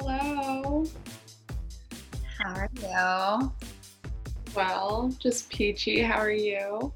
[0.00, 0.86] Hello.
[2.38, 3.52] How are you?
[4.56, 6.00] Well, just peachy.
[6.00, 6.94] How are you?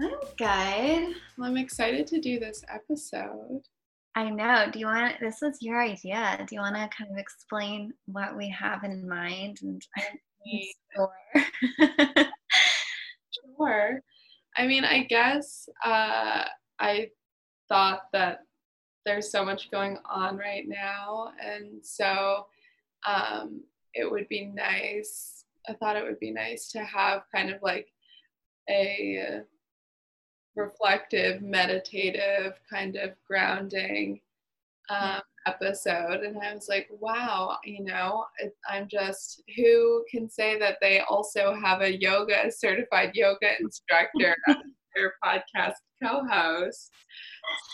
[0.00, 1.16] I'm good.
[1.36, 3.62] Well, I'm excited to do this episode.
[4.14, 4.66] I know.
[4.72, 6.38] Do you want this was your idea.
[6.46, 9.84] Do you want to kind of explain what we have in mind and
[10.94, 11.44] sure.
[13.58, 14.00] sure.
[14.56, 16.44] I mean, I guess uh,
[16.78, 17.08] I
[17.68, 18.42] thought that
[19.04, 22.46] there's so much going on right now, and so
[23.06, 23.62] um,
[23.94, 25.44] it would be nice.
[25.68, 27.88] I thought it would be nice to have kind of like
[28.68, 29.42] a
[30.56, 34.20] reflective, meditative, kind of grounding
[34.90, 36.20] um, episode.
[36.20, 38.24] And I was like, wow, you know,
[38.68, 44.36] I'm just, who can say that they also have a yoga, certified yoga instructor,
[44.94, 46.90] their podcast co host?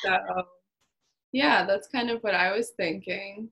[0.05, 0.17] So,
[1.33, 3.51] yeah, that's kind of what I was thinking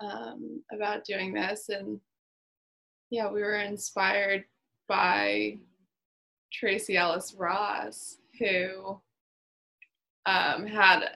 [0.00, 1.68] um, about doing this.
[1.68, 2.00] And
[3.10, 4.44] yeah, we were inspired
[4.88, 5.58] by
[6.52, 9.00] Tracee Ellis Ross, who
[10.26, 11.10] um, had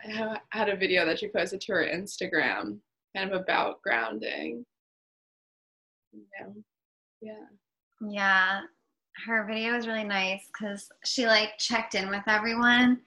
[0.50, 2.78] had a video that she posted to her Instagram,
[3.16, 4.64] kind of about grounding.
[6.12, 6.52] Yeah,
[7.20, 8.60] yeah, yeah.
[9.26, 13.00] Her video was really nice because she like checked in with everyone,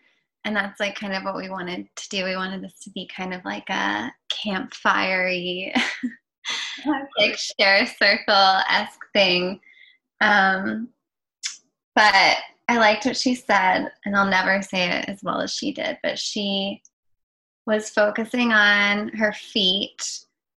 [0.47, 2.23] and that's like kind of what we wanted to do.
[2.23, 5.75] We wanted this to be kind of like a campfirey,
[7.19, 9.59] like share circle esque thing.
[10.21, 10.87] Um,
[11.95, 12.37] but
[12.69, 15.97] I liked what she said, and I'll never say it as well as she did,
[16.01, 16.81] but she
[17.65, 20.01] was focusing on her feet,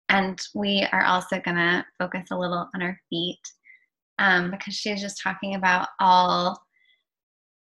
[0.10, 3.42] and we are also to focus a little on her feet
[4.20, 6.62] um, because she was just talking about all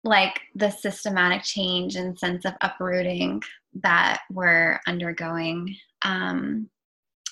[0.03, 3.41] like the systematic change and sense of uprooting
[3.81, 6.69] that we're undergoing um,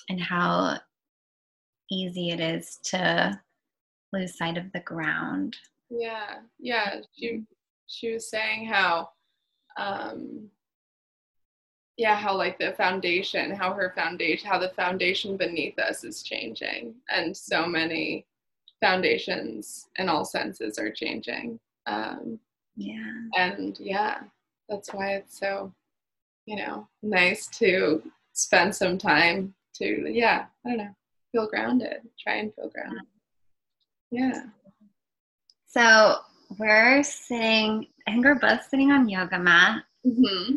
[0.08, 0.78] and how
[1.90, 3.40] easy it is to
[4.12, 5.56] lose sight of the ground
[5.90, 7.00] yeah, yeah.
[7.16, 7.42] She
[7.86, 9.10] she was saying how,
[9.78, 10.48] um,
[11.96, 16.94] yeah, how like the foundation, how her foundation, how the foundation beneath us is changing,
[17.08, 18.26] and so many
[18.80, 21.58] foundations in all senses are changing.
[21.86, 22.38] Um,
[22.78, 23.12] yeah.
[23.36, 24.20] And yeah,
[24.68, 25.74] that's why it's so,
[26.46, 28.02] you know, nice to
[28.32, 30.94] spend some time to, yeah, I don't know,
[31.32, 33.02] feel grounded, try and feel grounded.
[34.10, 34.44] Yeah.
[35.66, 36.18] So
[36.58, 40.56] we're sitting, I think we're both sitting on yoga mat, mm-hmm.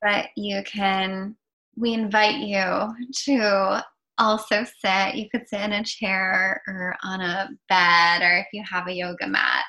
[0.00, 1.36] but you can,
[1.76, 2.94] we invite you
[3.24, 3.84] to
[4.18, 5.14] also sit.
[5.14, 8.92] You could sit in a chair or on a bed, or if you have a
[8.92, 9.64] yoga mat,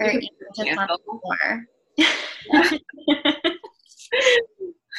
[0.00, 1.66] or even just on the floor.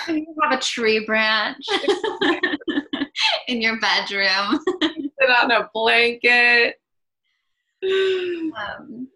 [0.07, 1.65] you have a tree branch
[3.47, 4.59] in your bedroom.
[4.81, 6.75] Sit on a blanket.
[7.83, 9.07] Um,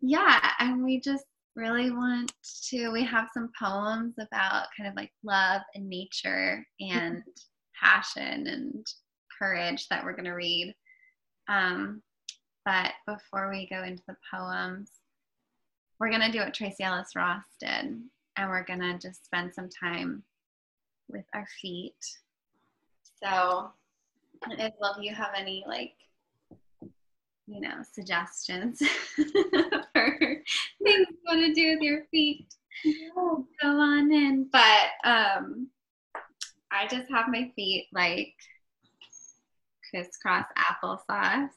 [0.00, 1.24] yeah, and we just
[1.56, 2.32] really want
[2.68, 2.90] to.
[2.90, 7.22] We have some poems about kind of like love and nature and
[7.80, 8.86] passion and
[9.38, 10.74] courage that we're going to read.
[11.48, 12.02] Um,
[12.64, 14.90] but before we go into the poems,
[15.98, 18.02] we're going to do what Tracee Ellis Ross did,
[18.36, 20.22] and we're going to just spend some time
[21.08, 21.94] with our feet.
[23.22, 23.70] So,
[24.50, 25.92] if well, you have any like
[27.50, 28.78] you know, suggestions
[29.16, 30.46] for things
[30.84, 32.54] you want to do with your feet,
[32.84, 34.48] go on in.
[34.52, 35.68] But um,
[36.70, 38.34] I just have my feet like
[39.90, 41.50] crisscross applesauce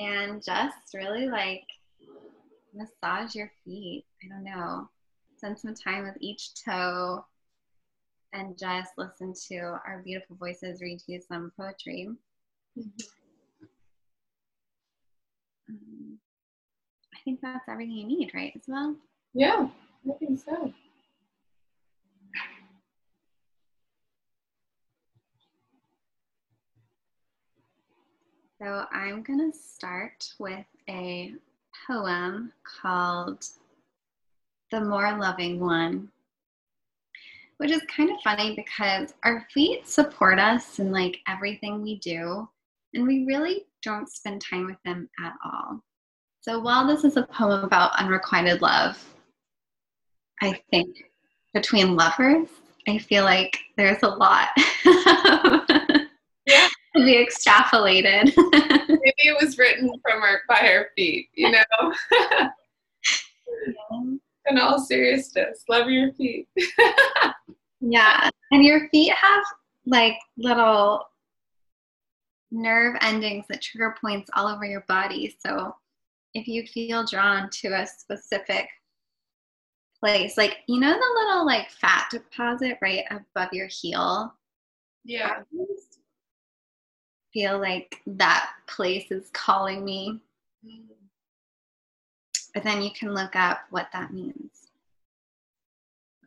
[0.00, 1.62] and just really like
[2.74, 4.04] massage your feet.
[4.24, 4.88] I don't know.
[5.36, 7.24] Spend some time with each toe
[8.32, 12.08] and just listen to our beautiful voices read you some poetry.
[12.76, 13.06] Mm-hmm
[15.70, 16.18] um,
[17.14, 18.96] I think that's everything you need, right, as well?
[19.34, 19.68] Yeah,
[20.08, 20.72] I think so.
[28.62, 31.32] So I'm going to start with a
[31.86, 33.46] poem called
[34.70, 36.10] The More Loving One,
[37.56, 42.46] which is kind of funny because our feet support us in like everything we do,
[42.92, 45.82] and we really don't spend time with them at all.
[46.42, 49.02] So while this is a poem about unrequited love,
[50.42, 51.04] I think
[51.54, 52.48] between lovers,
[52.86, 54.48] I feel like there's a lot
[56.94, 58.32] be extrapolated.
[58.88, 61.94] Maybe it was written from our by our feet, you know.
[64.46, 66.48] In all seriousness, love your feet.
[67.80, 69.44] yeah, and your feet have
[69.86, 71.04] like little
[72.50, 75.36] nerve endings that trigger points all over your body.
[75.44, 75.74] So
[76.34, 78.66] if you feel drawn to a specific
[80.02, 84.34] place, like you know the little like fat deposit right above your heel?
[85.04, 85.42] Yeah.
[87.32, 90.20] Feel like that place is calling me.
[92.54, 94.68] But then you can look up what that means.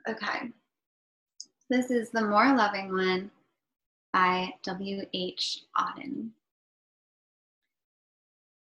[0.08, 0.52] Okay.
[1.70, 3.32] This is The More Loving One
[4.12, 5.64] by W.H.
[5.78, 6.30] Auden.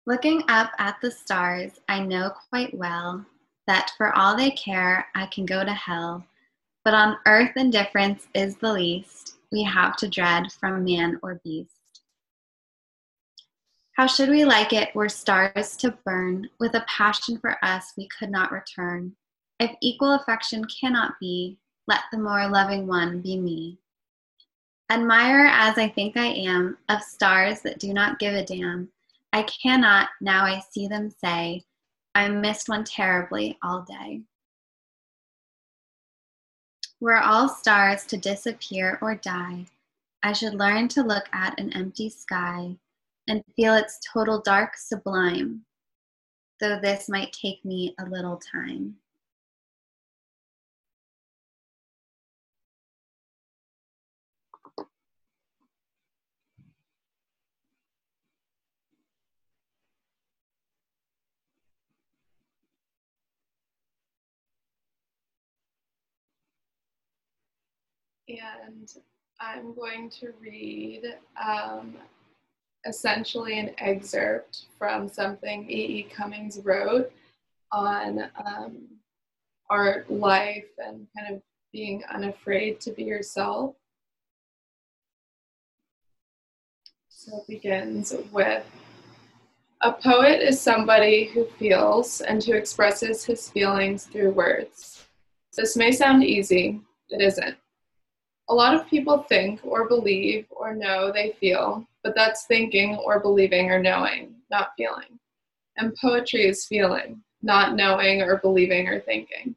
[0.06, 3.25] Looking up at the stars, I know quite well
[3.68, 6.25] that for all they care, I can go to hell.
[6.85, 11.76] But on earth, indifference is the least we have to dread from man or beast.
[13.97, 18.07] How should we like it were stars to burn with a passion for us we
[18.07, 19.15] could not return?
[19.59, 21.57] If equal affection cannot be,
[21.88, 23.79] let the more loving one be me.
[24.91, 28.89] Admire as I think I am of stars that do not give a damn.
[29.33, 31.63] I cannot, now I see them say,
[32.13, 34.21] I missed one terribly all day.
[36.99, 39.65] We're all stars to disappear or die.
[40.21, 42.77] I should learn to look at an empty sky
[43.27, 45.62] and feel its total dark sublime,
[46.59, 48.95] though this might take me a little time.
[68.68, 68.94] and
[69.39, 71.03] I'm going to read
[71.41, 71.95] um,
[72.88, 76.00] essentially an excerpt from something E.E.
[76.00, 76.04] E.
[76.04, 77.12] Cummings wrote
[77.72, 78.88] on um,
[79.69, 81.42] art, life, and kind of
[81.74, 83.75] being unafraid to be yourself.
[87.10, 88.66] So it begins with
[89.81, 95.06] A poet is somebody who feels and who expresses his feelings through words.
[95.56, 96.80] This may sound easy,
[97.10, 97.57] it isn't.
[98.49, 103.19] A lot of people think or believe or know they feel, but that's thinking or
[103.19, 105.19] believing or knowing, not feeling.
[105.75, 109.55] And poetry is feeling, not knowing or believing or thinking.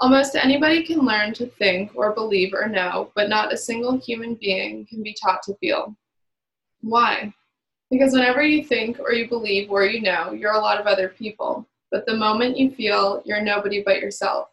[0.00, 4.34] Almost anybody can learn to think or believe or know, but not a single human
[4.34, 5.94] being can be taught to feel.
[6.80, 7.32] Why?
[7.90, 11.10] Because whenever you think or you believe or you know, you're a lot of other
[11.10, 11.68] people.
[11.90, 14.48] But the moment you feel, you're nobody but yourself.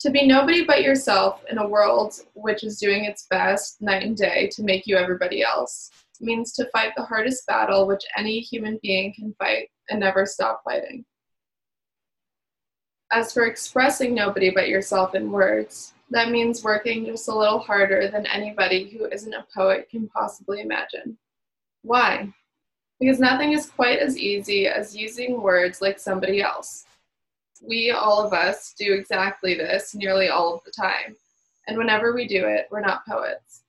[0.00, 4.16] To be nobody but yourself in a world which is doing its best night and
[4.16, 5.90] day to make you everybody else
[6.22, 10.62] means to fight the hardest battle which any human being can fight and never stop
[10.64, 11.04] fighting.
[13.12, 18.08] As for expressing nobody but yourself in words, that means working just a little harder
[18.08, 21.18] than anybody who isn't a poet can possibly imagine.
[21.82, 22.32] Why?
[22.98, 26.86] Because nothing is quite as easy as using words like somebody else
[27.70, 31.16] we, all of us, do exactly this nearly all of the time.
[31.68, 33.62] And whenever we do it, we're not poets.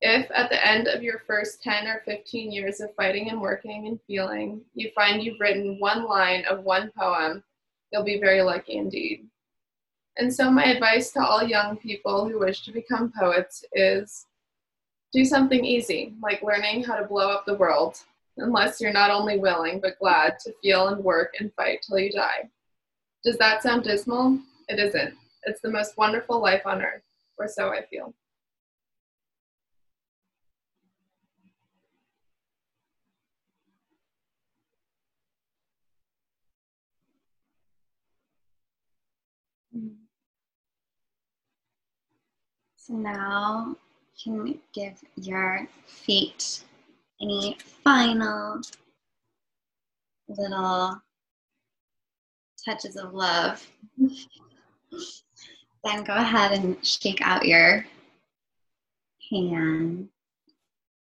[0.00, 3.86] If at the end of your first 10 or 15 years of fighting and working
[3.86, 7.44] and feeling, you find you've written one line of one poem,
[7.92, 9.26] you'll be very lucky indeed.
[10.16, 14.26] And so, my advice to all young people who wish to become poets is
[15.12, 17.98] do something easy, like learning how to blow up the world,
[18.38, 22.10] unless you're not only willing but glad to feel and work and fight till you
[22.10, 22.48] die.
[23.24, 24.38] Does that sound dismal?
[24.68, 25.14] It isn't.
[25.44, 27.02] It's the most wonderful life on earth,
[27.38, 28.14] or so I feel.
[42.76, 43.76] So now
[44.24, 46.64] you can give your feet
[47.20, 48.60] any final
[50.28, 51.00] little
[52.64, 53.66] touches of love.
[55.84, 57.86] then go ahead and shake out your
[59.30, 60.08] hand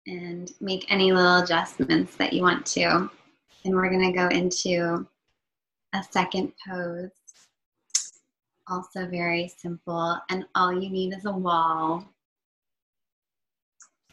[0.06, 3.10] and make any little adjustments that you want to.
[3.64, 5.06] And we're going to go into
[5.94, 7.10] a second pose.
[8.68, 12.06] Also, very simple, and all you need is a wall.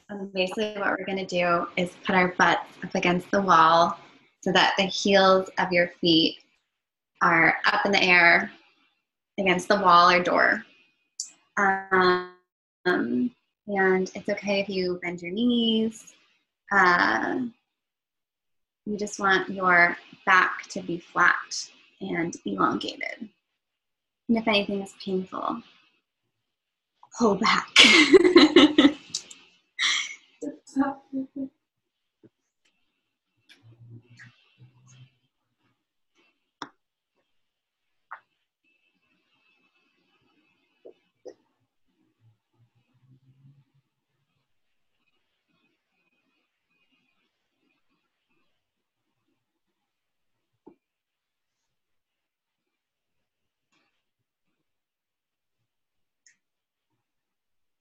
[0.10, 3.98] And basically, what we're going to do is put our butts up against the wall
[4.42, 6.40] so that the heels of your feet
[7.22, 8.52] are up in the air
[9.40, 10.64] against the wall or door.
[11.58, 12.32] Um,
[12.86, 13.32] and
[13.68, 16.14] it's okay if you bend your knees.
[16.72, 17.42] Uh,
[18.86, 23.30] you just want your back to be flat and elongated.
[24.28, 25.62] And if anything is painful,
[27.18, 27.68] pull back.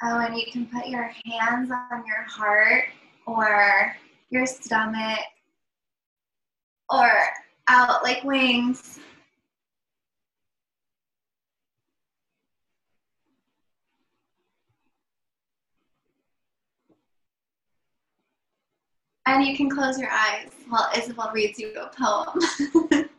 [0.02, 2.84] Oh, and you can put your hands on your heart
[3.26, 3.94] or
[4.30, 5.18] your stomach
[6.88, 7.10] or
[7.68, 8.98] out like wings.
[19.26, 23.04] And you can close your eyes while Isabel reads you a poem.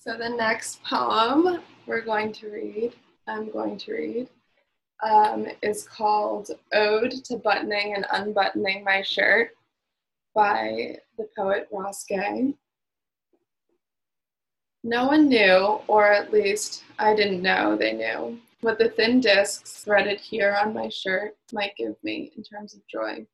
[0.00, 2.94] So the next poem we're going to read,
[3.26, 4.28] I'm going to read,
[5.02, 9.50] um, is called Ode to Buttoning and Unbuttoning My Shirt
[10.34, 12.54] by the poet Ross Gay.
[14.84, 19.84] No one knew, or at least I didn't know they knew, what the thin discs
[19.84, 23.26] threaded here on my shirt might give me in terms of joy.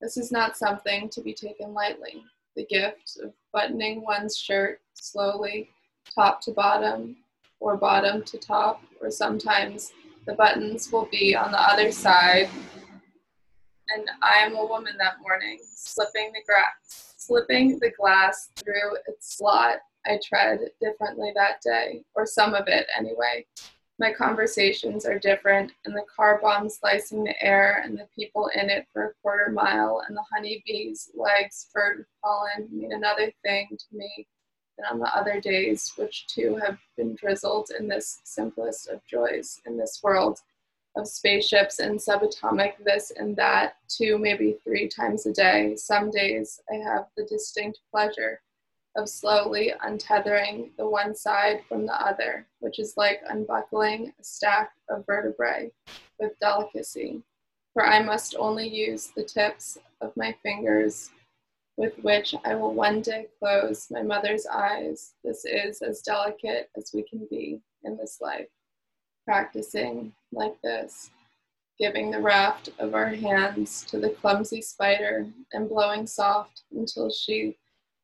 [0.00, 2.22] This is not something to be taken lightly.
[2.54, 5.70] The gift of buttoning one's shirt slowly
[6.14, 7.16] top to bottom
[7.60, 9.92] or bottom to top, or sometimes
[10.26, 12.48] the buttons will be on the other side.
[13.94, 19.36] And I am a woman that morning, slipping the grass, slipping the glass through its
[19.36, 19.76] slot.
[20.06, 23.46] I tread differently that day, or some of it anyway.
[23.98, 28.68] My conversations are different, and the car bomb slicing the air, and the people in
[28.68, 33.68] it for a quarter mile, and the honeybees' legs furred with pollen mean another thing
[33.70, 34.26] to me
[34.78, 39.60] and on the other days, which too have been drizzled in this simplest of joys
[39.66, 40.40] in this world
[40.96, 45.74] of spaceships and subatomic this and that, two, maybe three times a day.
[45.76, 48.40] Some days I have the distinct pleasure
[48.96, 54.72] of slowly untethering the one side from the other, which is like unbuckling a stack
[54.90, 55.70] of vertebrae
[56.18, 57.22] with delicacy.
[57.72, 61.10] For I must only use the tips of my fingers
[61.76, 65.14] with which I will one day close my mother's eyes.
[65.24, 68.48] This is as delicate as we can be in this life,
[69.24, 71.10] practicing like this,
[71.78, 77.56] giving the raft of our hands to the clumsy spider and blowing soft until she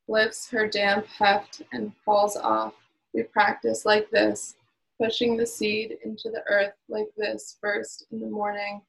[0.08, 2.74] lifts her damp heft and falls off.
[3.12, 4.56] We practice like this,
[5.00, 8.80] pushing the seed into the earth like this, first in the morning,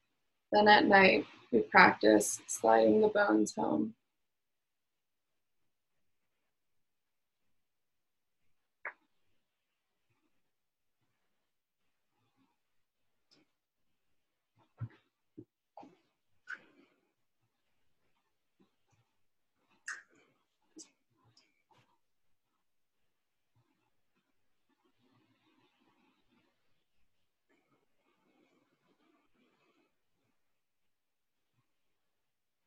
[0.52, 1.26] then at night.
[1.52, 3.94] We practice sliding the bones home.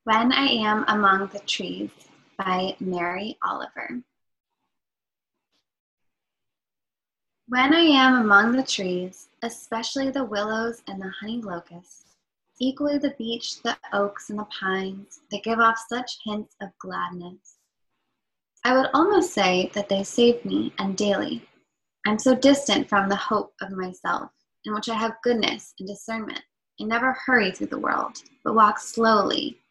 [0.05, 1.89] When I Am Among the Trees
[2.37, 4.01] by Mary Oliver.
[7.47, 12.17] When I am among the trees, especially the willows and the honey locusts,
[12.59, 17.59] equally the beech, the oaks, and the pines, they give off such hints of gladness.
[18.65, 21.47] I would almost say that they save me, and daily.
[22.05, 24.31] I'm so distant from the hope of myself,
[24.65, 26.41] in which I have goodness and discernment.
[26.81, 29.62] I never hurry through the world, but walk slowly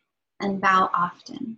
[0.43, 1.57] and bow often.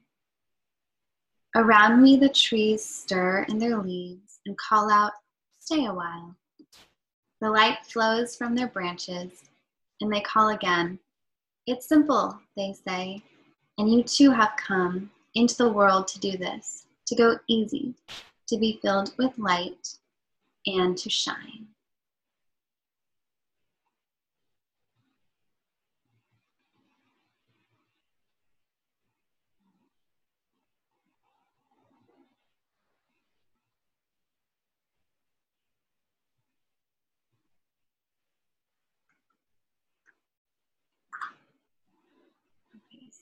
[1.56, 5.12] Around me, the trees stir in their leaves and call out,
[5.58, 6.36] Stay a while.
[7.40, 9.44] The light flows from their branches,
[10.00, 10.98] and they call again.
[11.66, 13.22] It's simple, they say,
[13.78, 17.94] and you too have come into the world to do this, to go easy,
[18.48, 19.96] to be filled with light,
[20.66, 21.66] and to shine.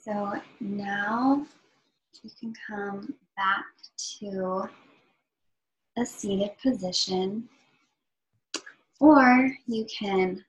[0.00, 1.46] So now
[2.22, 3.64] you can come back
[4.18, 4.68] to
[5.96, 7.48] a seated position,
[8.98, 10.44] or you can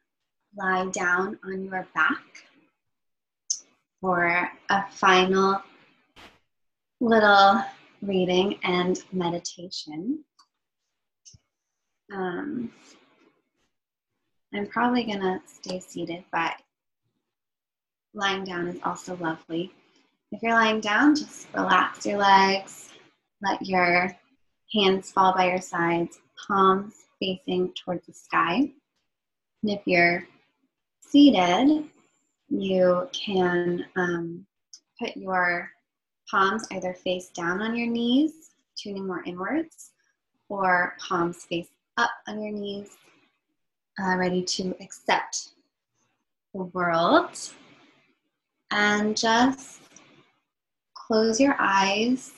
[0.57, 2.23] lie down on your back
[4.01, 5.61] for a final
[6.99, 7.63] little
[8.01, 10.23] reading and meditation.
[12.11, 12.71] Um,
[14.53, 16.62] I'm probably gonna stay seated, but
[18.13, 19.71] lying down is also lovely.
[20.31, 22.89] If you're lying down, just relax your legs,
[23.41, 24.15] let your
[24.73, 28.71] hands fall by your sides, palms facing towards the sky.
[29.61, 30.25] And if you're
[31.01, 31.85] seated,
[32.49, 34.45] you can um,
[34.99, 35.69] put your
[36.29, 39.91] palms either face down on your knees, tuning more inwards,
[40.49, 42.89] or palms face up on your knees,
[44.01, 45.49] uh, ready to accept
[46.53, 47.29] the world.
[48.75, 49.81] And just
[50.95, 52.31] close your eyes.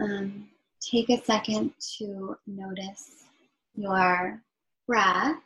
[0.00, 0.48] Um,
[0.80, 3.26] take a second to notice
[3.74, 4.40] your
[4.88, 5.36] breath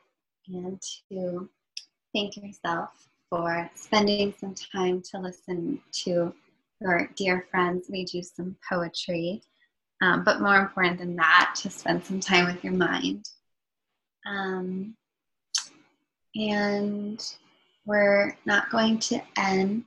[0.46, 1.48] and to
[2.14, 6.32] thank yourself for spending some time to listen to
[6.80, 9.42] your dear friends read you some poetry.
[10.00, 13.24] Um, but more important than that, to spend some time with your mind.
[14.26, 14.94] Um,
[16.36, 17.20] and
[17.86, 19.84] we're not going to end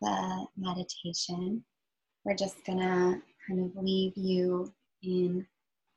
[0.00, 1.64] the meditation.
[2.24, 4.72] We're just going to kind of leave you
[5.02, 5.46] in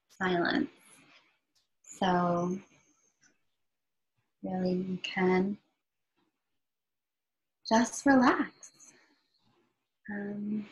[0.10, 0.70] silence.
[1.84, 2.58] So,
[4.44, 5.58] really, you can
[7.68, 8.52] just relax.
[10.10, 10.66] Um,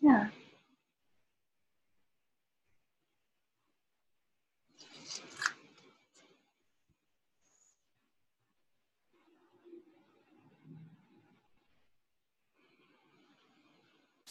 [0.00, 0.28] yeah.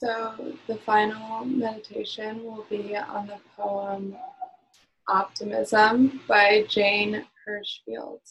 [0.03, 0.33] So
[0.65, 4.17] the final meditation will be on the poem
[5.07, 8.21] Optimism by Jane Hirshfield.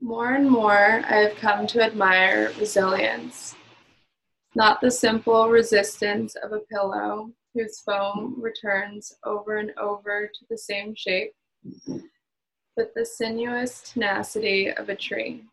[0.00, 3.54] More and more, I have come to admire resilience,
[4.56, 10.58] not the simple resistance of a pillow whose foam returns over and over to the
[10.58, 11.32] same shape,
[12.74, 15.44] but the sinuous tenacity of a tree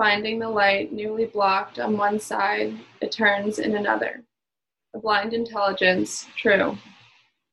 [0.00, 4.24] Finding the light newly blocked on one side, it turns in another.
[4.94, 6.78] A blind intelligence, true.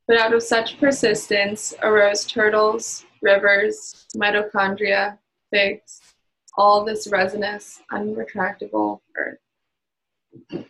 [0.08, 5.18] But out of such persistence arose turtles, rivers, mitochondria,
[5.52, 6.00] figs,
[6.58, 10.64] all this resinous, unretractable earth.